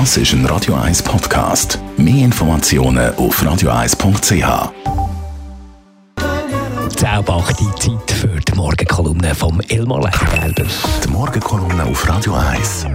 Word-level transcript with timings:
Das 0.00 0.16
ist 0.16 0.32
ein 0.32 0.44
Radio 0.46 0.74
1 0.74 1.04
Podcast. 1.04 1.78
Mehr 1.96 2.24
Informationen 2.24 3.14
auf 3.14 3.40
radio1.ch. 3.40 4.72
Zaubachte 6.96 7.64
Zeit 7.78 8.10
für 8.10 8.40
die 8.40 8.54
Morgenkolumne 8.56 9.32
vom 9.36 9.60
Elmar 9.68 10.02
Lechgelber. 10.02 10.68
Die 11.04 11.08
Morgenkolumne 11.08 11.84
auf 11.84 12.08
Radio 12.08 12.34
1. 12.34 12.86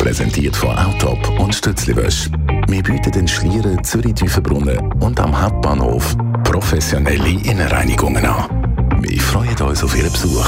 Präsentiert 0.00 0.56
von 0.56 0.76
Autop 0.76 1.38
und 1.38 1.54
Stützliwösch. 1.54 2.28
Wir 2.66 2.82
bieten 2.82 3.12
den 3.12 3.28
Schlieren 3.28 3.84
Zürich-Tüfenbrunnen 3.84 4.92
und 4.94 5.20
am 5.20 5.40
Hauptbahnhof 5.40 6.16
professionelle 6.42 7.40
Innenreinigungen 7.48 8.26
an. 8.26 8.98
Wir 9.00 9.20
freuen 9.20 9.56
uns 9.62 9.84
auf 9.84 9.96
Ihren 9.96 10.10
Besuch. 10.10 10.44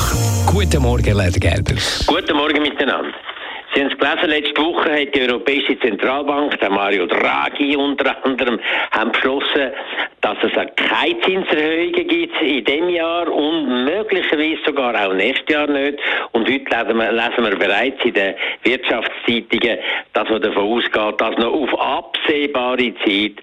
Guten 0.47 0.83
Morgen, 0.83 1.17
Lechgelber. 1.17 1.75
Guten 2.09 2.37
Morgen 2.37 2.63
miteinander. 2.63 3.13
Gelesen, 4.01 4.31
letzte 4.31 4.63
Woche 4.63 4.91
hat 4.91 5.15
die 5.15 5.21
Europäische 5.21 5.79
Zentralbank, 5.79 6.59
der 6.59 6.71
Mario 6.71 7.05
Draghi 7.05 7.77
unter 7.77 8.17
anderem, 8.25 8.59
haben 8.93 9.13
beschlossen, 9.13 9.73
dass 10.23 10.39
es 10.43 10.53
keine 10.53 11.21
Zinserhöhungen 11.21 12.09
gibt 12.09 12.41
in 12.41 12.65
diesem 12.65 12.89
Jahr 12.89 13.31
und 13.31 13.85
möglicherweise 13.85 14.59
sogar 14.65 14.95
auch 14.95 15.13
nächstes 15.13 15.55
Jahr 15.55 15.67
nicht. 15.67 15.99
Und 16.33 16.49
heute 16.49 16.65
lesen 16.65 16.97
wir, 16.97 17.13
lesen 17.13 17.45
wir 17.45 17.59
bereits 17.59 18.03
in 18.03 18.15
den 18.15 18.35
Wirtschaftszeitungen, 18.63 19.79
dass 20.15 20.29
man 20.31 20.41
davon 20.41 20.63
ausgeht, 20.63 21.21
dass 21.21 21.37
noch 21.37 21.53
auf 21.53 21.79
absehbare 21.79 22.95
Zeit 23.05 23.35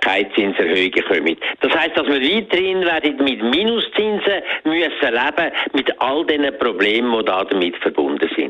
keine 0.00 0.32
Zinserhöhungen 0.32 1.04
kommen. 1.08 1.36
Das 1.60 1.72
heißt, 1.74 1.94
dass 1.94 2.06
wir 2.06 2.22
weiterhin 2.22 2.80
werden 2.86 3.16
mit 3.22 3.42
Minuszinsen 3.42 4.42
müssen 4.64 5.12
leben, 5.12 5.52
mit 5.74 6.00
all 6.00 6.24
den 6.24 6.58
Problemen, 6.58 7.18
die 7.18 7.24
damit 7.26 7.76
verbunden 7.76 8.30
sind. 8.34 8.45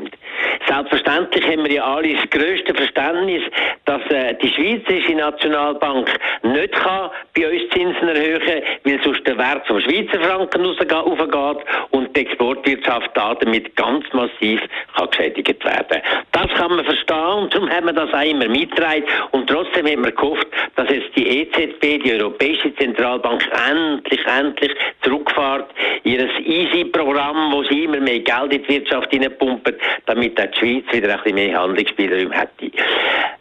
Selbstverständlich 0.67 1.45
haben 1.45 1.63
wir 1.65 1.71
ja 1.71 1.83
alle 1.83 2.15
das 2.15 2.29
grösste 2.29 2.73
Verständnis, 2.73 3.43
dass 3.85 4.01
äh, 4.09 4.35
die 4.41 4.49
Schweizerische 4.49 5.15
Nationalbank 5.15 6.09
nicht 6.43 6.73
kann 6.73 7.09
bei 7.35 7.49
uns 7.49 7.69
Zinsen 7.73 8.07
erhöhen, 8.07 8.63
weil 8.83 8.99
sonst 9.03 9.25
der 9.27 9.37
Wert 9.37 9.67
vom 9.67 9.79
Schweizer 9.81 10.19
Franken 10.21 10.65
raufgeht 10.65 11.65
und 11.91 12.15
die 12.15 12.21
Exportwirtschaft 12.21 13.11
damit 13.15 13.75
ganz 13.75 14.05
massiv 14.13 14.61
kann 14.95 15.09
geschädigt 15.09 15.63
werden. 15.63 16.01
Das 16.31 16.47
kann 16.55 16.75
man 16.75 16.85
verstehen 16.85 17.17
und 17.17 17.53
darum 17.53 17.69
haben 17.69 17.85
wir 17.85 17.93
das 17.93 18.13
auch 18.13 18.23
immer 18.23 18.47
mitgetragen 18.47 19.03
und 19.31 19.49
trotzdem 19.49 19.87
haben 19.87 20.03
wir 20.03 20.11
gehofft, 20.11 20.47
dass 20.75 20.89
jetzt 20.89 21.15
die 21.15 21.27
EZB, 21.27 22.03
die 22.03 22.13
Europäische 22.13 22.73
Zentralbank, 22.75 23.43
endlich, 23.69 24.25
endlich 24.25 24.71
zurückfährt, 25.01 25.69
ihr 26.03 26.27
Easy-Programm, 26.39 27.51
wo 27.51 27.63
sie 27.63 27.83
immer 27.83 27.99
mehr 27.99 28.19
Geld 28.19 28.53
in 28.53 28.63
die 28.63 28.69
Wirtschaft 28.69 29.09
hineinpumpen, 29.11 29.75
damit 30.05 30.37
die 30.47 30.57
Schweiz 30.59 30.85
wieder 30.91 31.13
ein 31.13 31.23
bisschen 31.23 31.35
mehr 31.35 31.61
Handlungsspielraum 31.61 32.31
hätte. 32.31 32.71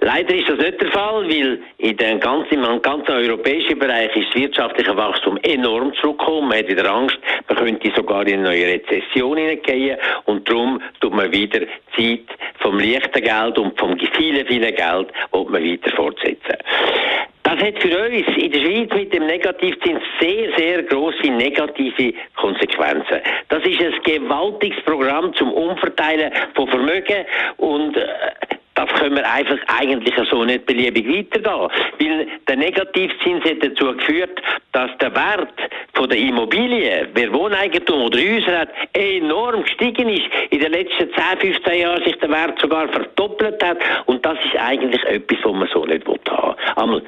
Leider 0.00 0.34
ist 0.34 0.48
das 0.48 0.58
nicht 0.58 0.80
der 0.80 0.90
Fall, 0.92 1.28
weil 1.28 1.58
in 1.78 1.96
den 1.96 2.20
ganzen, 2.20 2.62
im 2.62 2.82
ganzen 2.82 3.10
europäischen 3.10 3.78
Bereich 3.78 4.14
ist 4.14 4.28
das 4.28 4.42
wirtschaftliche 4.42 4.96
Wachstum 4.96 5.38
enorm 5.42 5.92
zurückgekommen. 5.94 6.48
Man 6.48 6.58
hat 6.58 6.68
wieder 6.68 6.90
Angst, 6.90 7.18
man 7.48 7.58
könnte 7.58 7.92
sogar 7.96 8.26
in 8.26 8.34
eine 8.34 8.42
neue 8.50 8.66
Rezession 8.66 9.38
hineingehen 9.38 9.98
und 10.24 10.48
darum 10.48 10.80
tut 11.00 11.14
man 11.14 11.32
wieder 11.32 11.60
Zeit 11.96 12.26
vom 12.60 12.78
leichten 12.78 13.22
Geld 13.22 13.58
und 13.58 13.78
vom 13.78 13.98
vielen, 13.98 14.46
vielen 14.46 14.74
Geld, 14.74 15.08
will 15.32 15.44
man 15.48 15.64
weiter 15.64 15.90
fortsetzen. 15.96 16.56
Das 17.56 17.68
hat 17.68 17.82
für 17.82 17.88
uns 17.88 18.36
in 18.36 18.52
der 18.52 18.58
Schweiz 18.58 18.90
mit 18.92 19.14
dem 19.14 19.24
Negativzins 19.24 20.02
sehr, 20.20 20.54
sehr 20.58 20.82
große 20.82 21.26
negative 21.30 22.12
Konsequenzen. 22.36 23.20
Das 23.48 23.64
ist 23.64 23.80
ein 23.80 23.94
gewaltiges 24.04 24.82
Programm 24.84 25.32
zum 25.32 25.52
Umverteilen 25.52 26.32
von 26.54 26.68
Vermögen 26.68 27.24
und 27.56 27.96
äh, 27.96 28.06
das 28.74 28.90
können 29.00 29.16
wir 29.16 29.32
einfach 29.32 29.56
eigentlich 29.68 30.14
so 30.30 30.44
nicht 30.44 30.66
beliebig 30.66 31.08
weitergehen. 31.08 31.70
Weil 31.98 32.26
der 32.46 32.56
Negativzins 32.56 33.42
hat 33.44 33.62
dazu 33.62 33.96
geführt, 33.96 34.38
dass 34.72 34.90
der 34.98 35.14
Wert 35.14 35.54
von 35.94 36.10
der 36.10 36.18
Immobilie, 36.18 37.08
wer 37.14 37.32
Wohneigentum 37.32 38.02
oder 38.02 38.18
Häuser 38.18 38.58
hat, 38.58 38.68
enorm 38.92 39.62
gestiegen 39.62 40.10
ist. 40.10 40.26
In 40.50 40.60
den 40.60 40.72
letzten 40.72 41.08
10, 41.10 41.54
15 41.54 41.80
Jahren 41.80 42.04
sich 42.04 42.18
der 42.18 42.28
Wert 42.28 42.60
sogar 42.60 42.86
verdoppelt 42.88 43.64
hat. 43.64 43.78
Und 44.04 44.26
das 44.26 44.36
ist 44.44 44.60
eigentlich 44.60 45.02
etwas, 45.04 45.38
was 45.42 45.52
man 45.54 45.68
so 45.72 45.86
nicht 45.86 46.06
haben 46.06 46.92
will. 46.92 47.02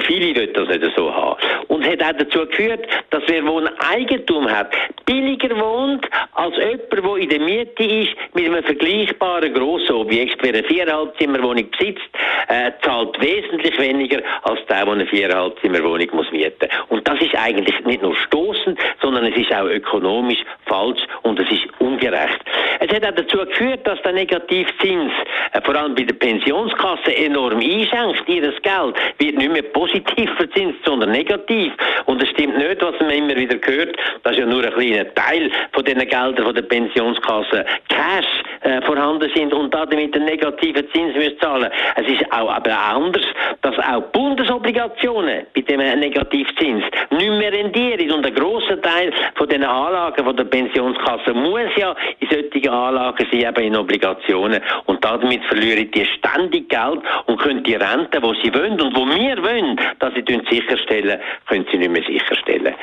Viele 0.00 0.34
wollen 0.36 0.52
das 0.52 0.68
nicht 0.68 0.96
so 0.96 1.14
haben. 1.14 1.36
Und 1.68 1.84
es 1.84 1.92
hat 1.92 2.02
auch 2.02 2.18
dazu 2.18 2.46
geführt, 2.46 2.86
dass 3.10 3.22
wer 3.26 3.44
Wohneigentum 3.44 4.50
hat, 4.50 4.72
billiger 5.06 5.56
wohnt 5.58 6.06
als 6.34 6.56
jemand, 6.56 6.92
der 6.92 7.16
in 7.16 7.28
der 7.28 7.40
Miete 7.40 7.84
ist, 7.84 8.10
mit 8.34 8.46
einem 8.46 8.62
vergleichbaren 8.62 9.52
grossen 9.54 9.96
Objekt. 9.96 10.38
Wer 10.42 10.54
eine 10.54 10.64
Viereinhalbzimmerwohnung 10.64 11.70
besitzt, 11.70 12.08
äh, 12.48 12.72
zahlt 12.82 13.20
wesentlich 13.20 13.78
weniger 13.78 14.22
als 14.42 14.60
der, 14.66 14.84
der 14.84 14.94
eine 14.94 15.06
Viereinhalbzimmerwohnung 15.06 16.08
muss 16.12 16.30
mieten. 16.32 16.68
Und 16.88 17.06
das 17.06 17.20
ist 17.20 17.34
eigentlich 17.36 17.84
nicht 17.84 18.02
nur 18.02 18.14
stoßend, 18.16 18.78
sondern 19.12 19.30
es 19.30 19.38
ist 19.38 19.52
auch 19.52 19.66
ökonomisch 19.66 20.42
falsch 20.66 21.00
und 21.22 21.38
es 21.38 21.50
ist 21.50 21.68
ungerecht. 21.80 22.40
Es 22.80 22.88
hat 22.94 23.04
auch 23.04 23.14
dazu 23.14 23.38
geführt, 23.38 23.86
dass 23.86 24.00
der 24.02 24.12
Negativzins 24.12 25.12
äh, 25.52 25.60
vor 25.62 25.76
allem 25.76 25.94
bei 25.94 26.04
der 26.04 26.14
Pensionskasse 26.14 27.14
enorm 27.14 27.58
einschenkt. 27.58 28.26
Ihres 28.26 28.60
Geld 28.62 28.96
wird 29.18 29.36
nicht 29.36 29.52
mehr 29.52 29.62
positiv 29.62 30.30
verzinst, 30.36 30.78
sondern 30.84 31.10
negativ. 31.10 31.72
Und 32.06 32.22
es 32.22 32.30
stimmt 32.30 32.56
nicht, 32.56 32.82
was 32.82 32.98
man 33.00 33.10
immer 33.10 33.36
wieder 33.36 33.56
hört, 33.62 33.96
dass 34.22 34.36
ja 34.36 34.46
nur 34.46 34.64
ein 34.64 34.72
kleiner 34.72 35.12
Teil 35.14 35.50
von 35.72 35.84
den 35.84 35.98
Geldern 35.98 36.44
von 36.44 36.54
der 36.54 36.62
Pensionskasse 36.62 37.64
Cash 37.88 38.42
äh, 38.62 38.80
vorhanden 38.82 39.30
sind 39.34 39.52
und 39.52 39.74
damit 39.74 40.14
einen 40.14 40.24
negativen 40.24 40.90
Zins 40.92 41.14
müssen 41.14 41.38
zahlen. 41.40 41.70
Es 41.96 42.06
ist 42.06 42.32
auch 42.32 42.50
aber 42.50 42.78
anders, 42.78 43.24
dass 43.60 43.78
auch 43.78 44.02
Bundesobligationen 44.12 45.46
bei 45.54 45.60
dem 45.60 45.78
Negativzins 46.00 46.84
nicht 47.10 47.30
mehr 47.30 47.52
rendieren 47.52 48.10
und 48.12 48.26
ein 48.26 48.34
grosser 48.34 48.80
Teil 48.80 49.01
von 49.34 49.48
den 49.48 49.64
Anlagen 49.64 50.24
von 50.24 50.36
der 50.36 50.44
Pensionskasse 50.44 51.34
muss 51.34 51.70
ja 51.76 51.94
in 52.20 52.28
solchen 52.28 52.68
Anlagen 52.68 53.26
sein, 53.30 53.40
eben 53.40 53.64
in 53.64 53.76
Obligationen 53.76 54.60
und 54.86 55.04
damit 55.04 55.44
verlieren 55.44 55.90
die 55.90 56.06
ständig 56.06 56.68
Geld 56.68 57.00
und 57.26 57.40
können 57.40 57.62
die 57.62 57.74
Rente, 57.74 58.20
die 58.20 58.40
sie 58.42 58.54
wollen 58.54 58.80
und 58.80 58.96
wo 58.96 59.06
wir 59.06 59.42
wollen, 59.42 59.80
dass 59.98 60.12
sie 60.14 60.22
sicherstellen, 60.50 61.20
können 61.48 61.66
sie 61.70 61.78
nicht 61.78 61.90
mehr 61.90 62.02
sicherstellen. 62.04 62.74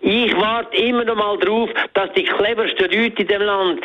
Ich 0.00 0.36
warte 0.36 0.76
immer 0.76 1.04
noch 1.04 1.16
mal 1.16 1.38
darauf, 1.38 1.70
dass 1.94 2.12
die 2.12 2.24
cleversten 2.24 2.90
Leute 2.90 3.22
in 3.22 3.28
dem 3.28 3.42
Land 3.42 3.80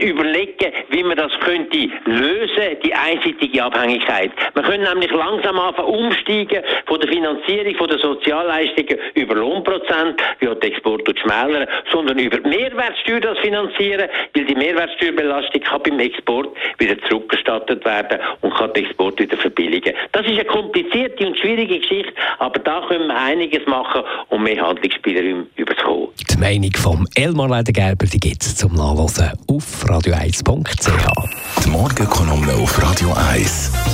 überlegen, 0.00 0.72
wie 0.90 1.02
man 1.02 1.16
das 1.16 1.32
könnte 1.40 1.88
lösen, 2.04 2.76
die 2.84 2.94
einseitige 2.94 3.64
Abhängigkeit. 3.64 4.30
Man 4.54 4.64
könnte 4.64 4.88
nämlich 4.88 5.10
langsam 5.10 5.58
anfangen 5.58 5.88
umsteigen 5.88 6.62
von 6.86 7.00
der 7.00 7.08
Finanzierung 7.08 7.74
von 7.74 7.88
der 7.88 7.98
Sozialleistungen 7.98 8.98
über 9.14 9.34
Lohnprozent, 9.34 10.22
wie 10.38 10.48
auch 10.48 10.60
die 10.60 10.68
Export 10.68 11.04
schmälern, 11.34 11.66
sondern 11.92 12.18
über 12.18 12.38
die 12.38 12.48
Mehrwertsteuer 12.48 13.20
das 13.20 13.38
finanzieren, 13.38 14.08
weil 14.34 14.44
die 14.44 14.54
Mehrwertsteuerbelastung 14.54 15.60
kann 15.62 15.82
beim 15.82 16.00
Export 16.00 16.48
wieder 16.78 16.96
zurückgestattet 17.08 17.84
werden 17.84 18.18
und 18.40 18.54
kann 18.54 18.72
den 18.72 18.84
Export 18.84 19.18
wieder 19.18 19.36
verbilligen. 19.36 19.94
Das 20.12 20.22
ist 20.22 20.32
eine 20.32 20.44
komplizierte 20.44 21.26
und 21.26 21.38
schwierige 21.38 21.78
Geschichte, 21.78 22.12
aber 22.38 22.58
da 22.60 22.82
können 22.88 23.08
wir 23.08 23.16
einiges 23.16 23.66
machen, 23.66 24.02
um 24.28 24.42
mehr 24.42 24.60
Handlungsspielraum 24.60 25.46
überzukommen. 25.56 26.08
Die 26.30 26.38
Meinung 26.38 26.72
vom 26.76 27.06
Elmar 27.14 27.48
Ledergerber 27.48 28.06
gibt 28.06 28.42
es 28.42 28.56
zum 28.56 28.74
Nachlesen 28.74 29.32
auf 29.48 29.84
radio1.ch. 29.84 31.64
Die 31.64 31.70
Morgenkolumne 31.70 32.52
auf 32.54 32.82
Radio 32.82 33.12
1. 33.32 33.93